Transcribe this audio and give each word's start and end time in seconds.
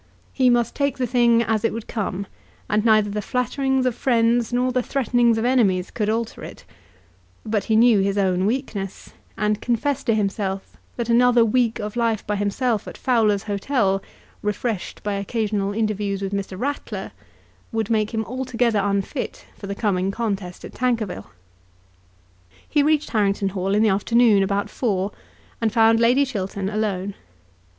He 0.33 0.49
must 0.49 0.73
take 0.73 0.97
the 0.97 1.05
thing 1.05 1.43
as 1.43 1.63
it 1.63 1.71
would 1.71 1.87
come, 1.87 2.25
and 2.67 2.83
neither 2.83 3.11
the 3.11 3.21
flatterings 3.21 3.85
of 3.85 3.93
friends 3.93 4.51
nor 4.51 4.71
the 4.71 4.81
threatenings 4.81 5.37
of 5.37 5.45
enemies 5.45 5.91
could 5.91 6.09
alter 6.09 6.43
it; 6.43 6.65
but 7.45 7.65
he 7.65 7.75
knew 7.75 7.99
his 7.99 8.17
own 8.17 8.47
weakness, 8.47 9.13
and 9.37 9.61
confessed 9.61 10.07
to 10.07 10.15
himself 10.15 10.75
that 10.95 11.07
another 11.09 11.45
week 11.45 11.77
of 11.77 11.95
life 11.95 12.25
by 12.25 12.35
himself 12.35 12.87
at 12.87 12.97
Fowler's 12.97 13.43
Hotel, 13.43 14.01
refreshed 14.41 15.03
by 15.03 15.13
occasional 15.13 15.71
interviews 15.71 16.23
with 16.23 16.33
Mr. 16.33 16.59
Ratler, 16.59 17.11
would 17.71 17.91
make 17.91 18.11
him 18.11 18.25
altogether 18.25 18.79
unfit 18.79 19.45
for 19.55 19.67
the 19.67 19.75
coming 19.75 20.09
contest 20.09 20.65
at 20.65 20.73
Tankerville. 20.73 21.27
He 22.67 22.81
reached 22.81 23.11
Harrington 23.11 23.49
Hall 23.49 23.75
in 23.75 23.83
the 23.83 23.89
afternoon 23.89 24.41
about 24.41 24.67
four, 24.67 25.11
and 25.61 25.71
found 25.71 25.99
Lady 25.99 26.25
Chiltern 26.25 26.69
alone. 26.69 27.13